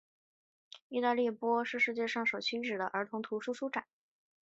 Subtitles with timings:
[0.89, 3.85] 意大利波隆那童书展是世界上首屈一指的儿童图书书展。